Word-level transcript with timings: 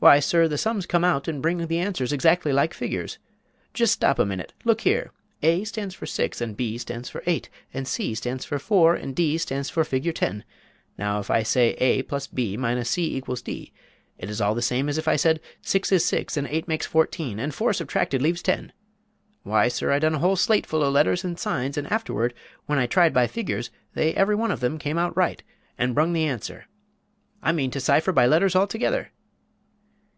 Why, 0.00 0.20
sir, 0.20 0.48
the 0.48 0.58
sums 0.58 0.84
come 0.84 1.02
out, 1.02 1.28
and 1.28 1.40
bring 1.40 1.66
the 1.66 1.78
answers 1.78 2.12
exactly 2.12 2.52
like 2.52 2.74
figures. 2.74 3.16
Jist 3.72 3.94
stop 3.94 4.18
a 4.18 4.26
minute 4.26 4.52
look 4.62 4.82
here: 4.82 5.12
a 5.42 5.64
stands 5.64 5.94
for 5.94 6.04
6, 6.04 6.42
and 6.42 6.54
b 6.54 6.76
stands 6.76 7.08
for 7.08 7.22
8, 7.24 7.48
and 7.72 7.88
c 7.88 8.14
stands 8.14 8.44
for 8.44 8.58
4, 8.58 8.96
and 8.96 9.16
d 9.16 9.38
stands 9.38 9.70
for 9.70 9.82
figure 9.82 10.12
10; 10.12 10.44
now 10.98 11.20
if 11.20 11.30
I 11.30 11.42
say 11.42 11.68
a 11.78 12.02
plus 12.02 12.26
b 12.26 12.54
minus 12.58 12.90
c 12.90 13.16
equals 13.16 13.40
d, 13.40 13.72
it 14.18 14.28
is 14.28 14.42
all 14.42 14.54
the 14.54 14.60
same 14.60 14.90
as 14.90 14.98
if 14.98 15.08
I 15.08 15.16
said, 15.16 15.40
6 15.62 15.90
is 15.90 16.04
6 16.04 16.36
and 16.36 16.48
8 16.48 16.68
makes 16.68 16.84
14, 16.84 17.38
and 17.40 17.54
4 17.54 17.72
subtracted, 17.72 18.20
leaves 18.20 18.42
10! 18.42 18.74
Why, 19.42 19.68
sir, 19.68 19.90
I 19.90 19.98
done 20.00 20.16
a 20.16 20.18
whole 20.18 20.36
slate 20.36 20.66
full 20.66 20.84
of 20.84 20.92
letters 20.92 21.24
and 21.24 21.38
signs; 21.40 21.78
and 21.78 21.90
afterward, 21.90 22.34
when 22.66 22.78
I 22.78 22.84
tried 22.86 23.14
by 23.14 23.26
figures, 23.26 23.70
they 23.94 24.12
every 24.12 24.34
one 24.34 24.50
of 24.50 24.60
them 24.60 24.76
came 24.76 24.98
out 24.98 25.16
right 25.16 25.42
and 25.78 25.94
brung 25.94 26.12
the 26.12 26.24
answer! 26.26 26.66
I 27.42 27.52
mean 27.52 27.70
to 27.70 27.80
cypher 27.80 28.12
by 28.12 28.26
letters 28.26 28.54
altogether." 28.54 29.10